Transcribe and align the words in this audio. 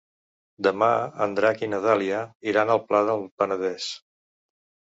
Demà 0.67 0.87
en 1.25 1.35
Drac 1.41 1.61
i 1.67 1.69
na 1.75 1.81
Dàlia 1.85 2.23
iran 2.55 2.73
al 2.79 2.83
Pla 2.89 3.05
del 3.13 3.25
Penedès. 3.43 3.93